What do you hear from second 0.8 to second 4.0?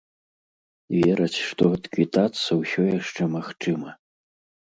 Вераць, што адквітацца ўсё яшчэ магчыма.